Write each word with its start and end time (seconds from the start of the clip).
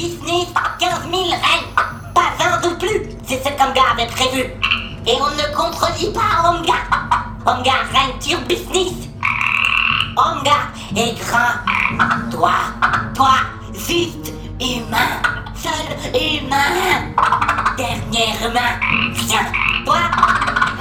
business 0.00 0.46
15 0.78 1.10
000 1.10 1.24
rêves, 1.28 1.68
pas 2.14 2.32
20 2.38 2.68
de 2.70 2.74
plus, 2.76 3.00
c'est 3.26 3.42
ce 3.44 3.50
qu'Anga 3.50 3.82
avait 3.92 4.06
prévu. 4.06 4.44
Et 5.06 5.14
on 5.20 5.30
ne 5.36 5.54
contredit 5.54 6.10
pas 6.12 6.48
Anga. 6.48 6.80
Anga 7.44 7.72
règne 7.92 8.18
sur 8.18 8.40
business. 8.42 8.94
Anga 10.16 10.58
est 10.96 11.18
grand. 11.20 12.30
Toi, 12.30 12.52
toi, 13.14 13.34
juste 13.74 14.32
humain, 14.58 15.20
seul 15.54 16.14
humain, 16.14 17.12
Dernière 17.76 18.52
main. 18.54 19.12
Viens, 19.12 19.38
Toi, 19.84 19.98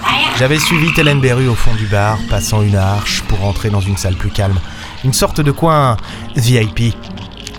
rien. 0.04 0.28
J'avais 0.38 0.60
suivi 0.60 0.92
Hélène 0.98 1.20
Berru 1.20 1.50
au 1.50 1.56
fond 1.56 1.76
du 1.76 1.88
bar, 1.88 2.18
passant 2.30 2.62
une 2.62 2.76
arche 2.78 3.22
pour 3.24 3.44
entrer 3.44 3.70
dans 3.70 3.82
une 3.82 3.98
salle 3.98 4.16
plus 4.16 4.30
calme. 4.30 4.60
Une 5.04 5.14
sorte 5.14 5.42
de 5.42 5.52
coin 5.52 5.98
VIP, 6.36 6.94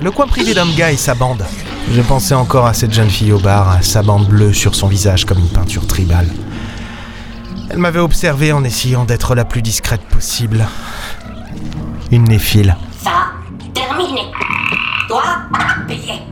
le 0.02 0.10
coin 0.10 0.26
privé 0.26 0.54
d'Omga 0.54 0.92
et 0.92 0.96
sa 0.96 1.14
bande. 1.14 1.44
Je 1.92 2.00
pensais 2.00 2.34
encore 2.34 2.64
à 2.64 2.72
cette 2.72 2.92
jeune 2.92 3.10
fille 3.10 3.32
au 3.32 3.38
bar, 3.38 3.82
sa 3.82 4.02
bande 4.02 4.26
bleue 4.26 4.54
sur 4.54 4.74
son 4.74 4.88
visage 4.88 5.26
comme 5.26 5.38
une 5.38 5.48
peinture 5.48 5.86
tribale. 5.86 6.26
Elle 7.68 7.78
m'avait 7.78 8.00
observé 8.00 8.50
en 8.52 8.64
essayant 8.64 9.04
d'être 9.04 9.34
la 9.34 9.44
plus 9.44 9.60
discrète 9.60 10.00
possible. 10.00 10.66
Une 12.10 12.24
néphile. 12.24 12.76
Ça, 13.04 13.32
terminé. 13.74 14.22
Toi, 15.06 15.22
payé. 15.86 16.22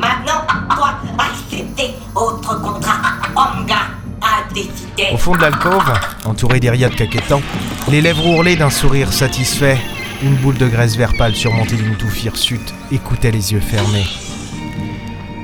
Maintenant, 0.00 0.42
toi, 0.76 0.94
accepter 1.18 1.94
autre 2.14 2.60
contrat. 2.62 3.00
Omga 3.34 3.80
a 4.20 4.54
décidé. 4.54 5.08
Au 5.12 5.16
fond 5.16 5.34
de 5.34 5.40
l'alcôve, 5.40 5.92
entouré 6.24 6.60
d'Iriades 6.60 6.94
caquettant, 6.94 7.42
les 7.88 8.00
lèvres 8.00 8.26
ourlées 8.26 8.54
d'un 8.54 8.70
sourire 8.70 9.12
satisfait, 9.12 9.78
une 10.22 10.36
boule 10.36 10.56
de 10.56 10.68
graisse 10.68 10.96
vert 10.96 11.14
pâle 11.16 11.34
surmontée 11.34 11.76
d'une 11.76 11.96
touffe 11.96 12.22
hirsute 12.22 12.72
écoutait 12.90 13.30
les 13.30 13.52
yeux 13.52 13.60
fermés. 13.60 14.06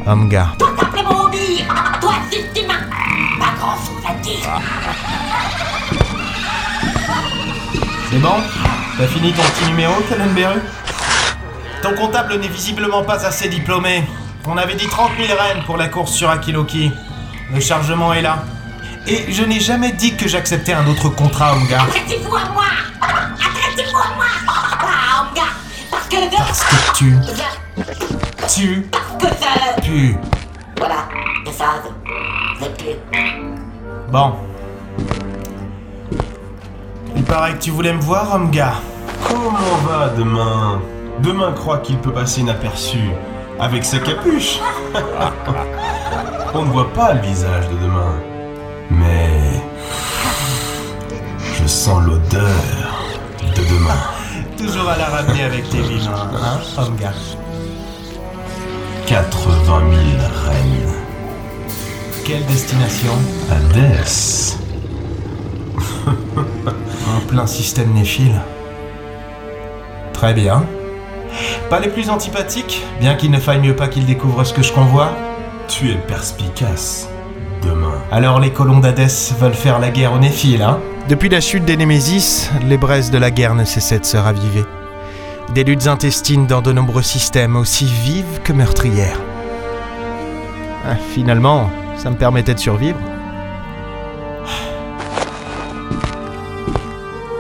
Omga. 0.07 0.53
Toi, 0.59 0.69
t'appelais 0.79 1.03
mon 1.03 1.25
hobby. 1.25 1.65
Toi. 2.01 2.15
Pas 3.39 3.55
grand 3.59 3.77
chose 3.77 4.03
à 4.09 4.15
dire. 4.15 4.61
C'est 8.11 8.19
bon 8.19 8.37
T'as 8.97 9.07
fini 9.07 9.33
ton 9.33 9.43
petit 9.43 9.71
numéro, 9.71 9.95
Kellenberry 10.09 10.61
Ton 11.83 11.95
comptable 11.95 12.39
n'est 12.39 12.49
visiblement 12.49 13.03
pas 13.03 13.27
assez 13.27 13.49
diplômé. 13.49 14.05
On 14.47 14.57
avait 14.57 14.77
dit 14.77 14.87
30 14.87 15.11
000 15.19 15.39
rennes 15.39 15.63
pour 15.67 15.77
la 15.77 15.89
course 15.89 16.13
sur 16.13 16.31
Akiloki. 16.31 16.93
Le 17.53 17.61
chargement 17.61 18.15
est 18.15 18.23
là. 18.23 18.45
Et 19.07 19.33
je 19.33 19.43
n'ai 19.43 19.61
jamais 19.61 19.93
dit 19.93 20.17
que 20.17 20.29
j'acceptais 20.29 20.73
un 20.73 20.87
autre 20.87 21.09
contrat, 21.09 21.55
Omga. 21.55 21.83
Adressez-vous 21.83 22.35
à 22.35 22.49
moi. 22.53 22.65
Adressez-vous 23.01 23.97
à 23.97 24.15
moi. 24.17 24.28
Parce 26.37 26.65
que 26.65 26.97
tu, 26.97 27.17
tu, 28.49 28.89
Parce 28.91 29.17
que 29.19 29.29
je... 29.29 29.83
tu. 29.83 30.17
Voilà. 30.77 31.09
Et 31.47 31.53
ça, 31.53 31.67
plus. 32.77 32.97
Bon. 34.11 34.33
Il 37.17 37.25
paraît 37.25 37.55
que 37.55 37.59
tu 37.63 37.71
voulais 37.71 37.93
me 37.93 38.01
voir, 38.01 38.35
Omga. 38.35 38.75
Comment 39.27 39.77
va 39.87 40.09
demain? 40.17 40.81
Demain 41.21 41.53
croit 41.53 41.79
qu'il 41.79 41.99
peut 41.99 42.13
passer 42.13 42.41
inaperçu 42.41 43.11
avec 43.59 43.85
sa 43.85 43.99
capuche. 43.99 44.61
On 46.55 46.63
ne 46.63 46.71
voit 46.71 46.93
pas 46.93 47.15
le 47.15 47.21
visage 47.21 47.69
de 47.69 47.75
demain. 47.75 48.15
Mais 48.91 49.63
je 51.61 51.67
sens 51.67 52.03
l'odeur 52.05 52.43
de 53.57 53.63
demain. 53.63 54.18
Toujours 54.59 54.89
à 54.89 54.97
la 54.97 55.05
ramener 55.07 55.45
avec 55.45 55.69
tes 55.71 55.81
vivants, 55.81 56.11
hein, 56.35 56.59
Omga 56.77 57.13
80 59.07 59.63
000 59.65 59.79
reines. 60.47 60.95
Quelle 62.25 62.45
destination? 62.47 63.13
Hadès. 63.51 64.57
En 66.37 67.21
plein 67.27 67.47
système 67.47 67.93
néphile. 67.93 68.41
Très 70.13 70.35
bien. 70.35 70.65
Pas 71.71 71.81
les 71.81 71.89
plus 71.89 72.11
antipathiques, 72.11 72.85
bien 73.01 73.15
qu'il 73.15 73.31
ne 73.31 73.39
faille 73.39 73.61
mieux 73.61 73.77
pas 73.77 73.89
qu'ils 73.89 74.07
découvrent 74.07 74.45
ce 74.45 74.53
que 74.53 74.63
je 74.63 74.73
convois? 74.73 75.11
Tu 75.69 75.91
es 75.91 75.97
perspicace. 75.97 77.09
Demain. 77.63 78.01
Alors 78.11 78.41
les 78.41 78.53
colons 78.53 78.79
d'Hadès 78.79 79.33
veulent 79.39 79.55
faire 79.55 79.79
la 79.79 79.91
guerre 79.91 80.13
aux 80.13 80.19
Néphiles, 80.19 80.63
hein? 80.63 80.79
Depuis 81.09 81.31
la 81.31 81.41
chute 81.41 81.65
des 81.65 81.79
Némésis, 81.79 82.51
les 82.67 82.77
braises 82.77 83.11
de 83.11 83.17
la 83.17 83.31
guerre 83.31 83.55
ne 83.55 83.65
cessaient 83.65 83.99
de 83.99 84.05
se 84.05 84.19
raviver. 84.19 84.67
Des 85.55 85.65
luttes 85.65 85.87
intestines 85.87 86.47
dans 86.47 86.61
de 86.61 86.71
nombreux 86.71 87.01
systèmes, 87.01 87.57
aussi 87.57 87.87
vives 87.87 88.43
que 88.45 88.53
meurtrières. 88.53 89.19
Ah, 90.87 90.97
finalement, 91.15 91.71
ça 91.97 92.11
me 92.11 92.17
permettait 92.17 92.53
de 92.53 92.59
survivre. 92.59 92.99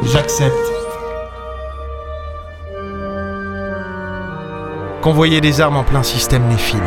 J'accepte. 0.02 0.54
Convoyer 5.02 5.42
des 5.42 5.60
armes 5.60 5.76
en 5.76 5.84
plein 5.84 6.02
système 6.02 6.48
néphile. 6.48 6.80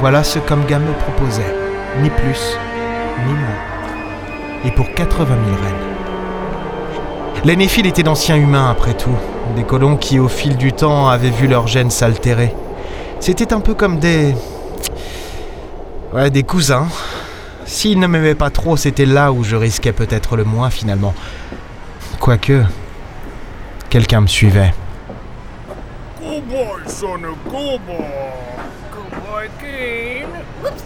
Voilà 0.00 0.24
ce 0.24 0.40
qu'Omga 0.40 0.80
me 0.80 0.92
proposait. 0.94 1.54
Ni 2.02 2.10
plus, 2.10 2.58
ni 3.24 3.32
moins. 3.32 3.75
Et 4.66 4.70
pour 4.72 4.92
80 4.92 5.26
000 5.26 5.56
rennes. 5.62 5.86
Les 7.44 7.54
néphiles 7.54 7.86
étaient 7.86 8.02
d'anciens 8.02 8.36
humains 8.36 8.68
après 8.68 8.94
tout. 8.94 9.16
Des 9.54 9.62
colons 9.62 9.96
qui, 9.96 10.18
au 10.18 10.26
fil 10.26 10.56
du 10.56 10.72
temps, 10.72 11.08
avaient 11.08 11.30
vu 11.30 11.46
leurs 11.46 11.68
gènes 11.68 11.90
s'altérer. 11.90 12.52
C'était 13.20 13.52
un 13.52 13.60
peu 13.60 13.74
comme 13.74 14.00
des. 14.00 14.34
Ouais, 16.12 16.30
des 16.30 16.42
cousins. 16.42 16.88
S'ils 17.64 18.00
ne 18.00 18.08
m'aimaient 18.08 18.34
pas 18.34 18.50
trop, 18.50 18.76
c'était 18.76 19.06
là 19.06 19.30
où 19.32 19.44
je 19.44 19.54
risquais 19.54 19.92
peut-être 19.92 20.36
le 20.36 20.42
moins 20.42 20.70
finalement. 20.70 21.14
Quoique. 22.18 22.64
Quelqu'un 23.88 24.22
me 24.22 24.26
suivait. 24.26 24.74
Cowboy, 26.18 26.82
son 26.86 27.14
of 27.14 27.36
cowboy. 27.44 27.78
Cowboy 28.90 29.48
King. 29.60 30.26
Oups, 30.64 30.85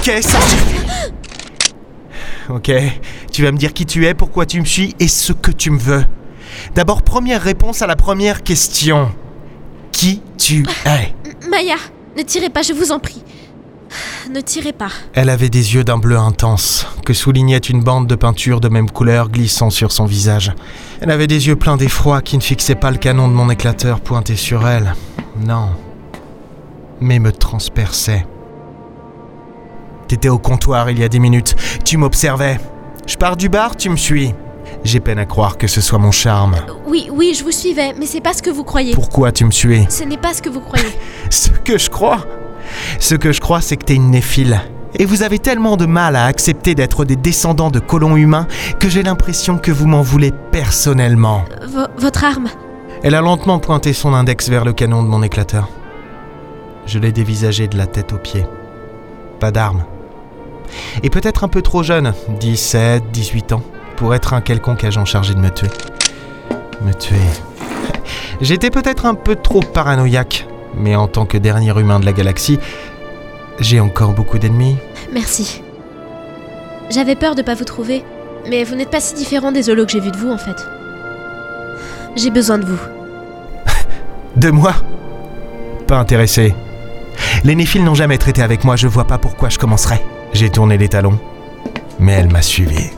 ok, 0.00 0.22
ça. 0.22 0.38
Ok, 2.48 2.72
tu 3.30 3.42
vas 3.42 3.52
me 3.52 3.58
dire 3.58 3.72
qui 3.72 3.84
tu 3.86 4.06
es, 4.06 4.14
pourquoi 4.14 4.46
tu 4.46 4.60
me 4.60 4.64
suis 4.64 4.94
et 4.98 5.08
ce 5.08 5.32
que 5.32 5.50
tu 5.50 5.70
me 5.70 5.78
veux. 5.78 6.04
D'abord, 6.74 7.02
première 7.02 7.42
réponse 7.42 7.82
à 7.82 7.86
la 7.86 7.96
première 7.96 8.42
question. 8.42 9.12
Qui 9.92 10.22
tu 10.38 10.64
es? 10.86 11.14
Maya, 11.48 11.76
ne 12.16 12.22
tirez 12.22 12.48
pas, 12.48 12.62
je 12.62 12.72
vous 12.72 12.92
en 12.92 12.98
prie. 12.98 13.22
Ne 14.32 14.40
tirez 14.40 14.72
pas. 14.72 14.90
Elle 15.12 15.28
avait 15.28 15.48
des 15.48 15.74
yeux 15.74 15.84
d'un 15.84 15.98
bleu 15.98 16.16
intense, 16.16 16.86
que 17.04 17.12
soulignait 17.12 17.58
une 17.58 17.82
bande 17.82 18.06
de 18.06 18.14
peinture 18.14 18.60
de 18.60 18.68
même 18.68 18.90
couleur 18.90 19.28
glissant 19.28 19.70
sur 19.70 19.92
son 19.92 20.06
visage. 20.06 20.52
Elle 21.00 21.10
avait 21.10 21.26
des 21.26 21.48
yeux 21.48 21.56
pleins 21.56 21.76
d'effroi 21.76 22.22
qui 22.22 22.36
ne 22.36 22.42
fixaient 22.42 22.74
pas 22.74 22.90
le 22.90 22.98
canon 22.98 23.28
de 23.28 23.34
mon 23.34 23.50
éclateur 23.50 24.00
pointé 24.00 24.36
sur 24.36 24.66
elle. 24.66 24.94
Non. 25.38 25.70
Mais 27.00 27.18
me 27.18 27.32
transperçaient. 27.32 28.24
T'étais 30.10 30.28
au 30.28 30.38
comptoir 30.40 30.90
il 30.90 30.98
y 30.98 31.04
a 31.04 31.08
dix 31.08 31.20
minutes. 31.20 31.54
Tu 31.84 31.96
m'observais. 31.96 32.58
Je 33.06 33.14
pars 33.16 33.36
du 33.36 33.48
bar, 33.48 33.76
tu 33.76 33.88
me 33.90 33.96
suis. 33.96 34.34
J'ai 34.82 34.98
peine 34.98 35.20
à 35.20 35.24
croire 35.24 35.56
que 35.56 35.68
ce 35.68 35.80
soit 35.80 36.00
mon 36.00 36.10
charme. 36.10 36.56
Oui, 36.88 37.08
oui, 37.12 37.32
je 37.38 37.44
vous 37.44 37.52
suivais, 37.52 37.94
mais 37.96 38.06
c'est 38.06 38.20
pas 38.20 38.32
ce 38.32 38.42
que 38.42 38.50
vous 38.50 38.64
croyez. 38.64 38.92
Pourquoi 38.92 39.30
tu 39.30 39.44
me 39.44 39.52
suis? 39.52 39.86
Ce 39.88 40.02
n'est 40.02 40.16
pas 40.18 40.34
ce 40.34 40.42
que 40.42 40.48
vous 40.48 40.58
croyez. 40.58 40.88
Ce 41.30 41.50
que 41.50 41.78
je 41.78 41.88
crois? 41.88 42.26
Ce 42.98 43.14
que 43.14 43.30
je 43.30 43.40
crois, 43.40 43.60
c'est 43.60 43.76
que 43.76 43.84
t'es 43.84 43.94
une 43.94 44.10
néphile. 44.10 44.60
Et 44.98 45.04
vous 45.04 45.22
avez 45.22 45.38
tellement 45.38 45.76
de 45.76 45.86
mal 45.86 46.16
à 46.16 46.24
accepter 46.24 46.74
d'être 46.74 47.04
des 47.04 47.14
descendants 47.14 47.70
de 47.70 47.78
colons 47.78 48.16
humains 48.16 48.48
que 48.80 48.88
j'ai 48.88 49.04
l'impression 49.04 49.58
que 49.58 49.70
vous 49.70 49.86
m'en 49.86 50.02
voulez 50.02 50.32
personnellement. 50.50 51.44
Vo- 51.68 51.86
votre 51.98 52.24
arme 52.24 52.48
Elle 53.04 53.14
a 53.14 53.20
lentement 53.20 53.60
pointé 53.60 53.92
son 53.92 54.12
index 54.12 54.48
vers 54.48 54.64
le 54.64 54.72
canon 54.72 55.04
de 55.04 55.08
mon 55.08 55.22
éclateur. 55.22 55.68
Je 56.86 56.98
l'ai 56.98 57.12
dévisagé 57.12 57.68
de 57.68 57.78
la 57.78 57.86
tête 57.86 58.12
aux 58.12 58.18
pieds. 58.18 58.44
Pas 59.38 59.52
d'arme. 59.52 59.84
Et 61.02 61.10
peut-être 61.10 61.44
un 61.44 61.48
peu 61.48 61.62
trop 61.62 61.82
jeune, 61.82 62.12
17, 62.40 63.10
18 63.10 63.52
ans, 63.52 63.62
pour 63.96 64.14
être 64.14 64.34
un 64.34 64.40
quelconque 64.40 64.84
agent 64.84 65.04
chargé 65.04 65.34
de 65.34 65.40
me 65.40 65.50
tuer. 65.50 65.68
Me 66.82 66.92
tuer. 66.92 67.16
J'étais 68.40 68.70
peut-être 68.70 69.06
un 69.06 69.14
peu 69.14 69.36
trop 69.36 69.60
paranoïaque, 69.60 70.46
mais 70.74 70.96
en 70.96 71.08
tant 71.08 71.26
que 71.26 71.38
dernier 71.38 71.78
humain 71.78 72.00
de 72.00 72.06
la 72.06 72.12
galaxie, 72.12 72.58
j'ai 73.58 73.80
encore 73.80 74.12
beaucoup 74.12 74.38
d'ennemis. 74.38 74.76
Merci. 75.12 75.62
J'avais 76.90 77.14
peur 77.14 77.34
de 77.34 77.42
pas 77.42 77.54
vous 77.54 77.64
trouver, 77.64 78.04
mais 78.48 78.64
vous 78.64 78.74
n'êtes 78.74 78.90
pas 78.90 79.00
si 79.00 79.14
différent 79.14 79.52
des 79.52 79.62
zolos 79.62 79.86
que 79.86 79.92
j'ai 79.92 80.00
vus 80.00 80.10
de 80.10 80.16
vous 80.16 80.30
en 80.30 80.38
fait. 80.38 80.56
J'ai 82.16 82.30
besoin 82.30 82.58
de 82.58 82.64
vous. 82.64 82.78
De 84.36 84.50
moi? 84.50 84.74
Pas 85.86 85.98
intéressé. 85.98 86.54
Les 87.44 87.54
néphiles 87.54 87.84
n'ont 87.84 87.94
jamais 87.94 88.18
traité 88.18 88.42
avec 88.42 88.64
moi, 88.64 88.76
je 88.76 88.86
vois 88.88 89.04
pas 89.04 89.18
pourquoi 89.18 89.48
je 89.48 89.58
commencerais. 89.58 90.02
J'ai 90.32 90.50
tourné 90.50 90.78
les 90.78 90.88
talons, 90.88 91.18
mais 91.98 92.12
elle 92.12 92.30
m'a 92.30 92.42
suivi. 92.42 92.90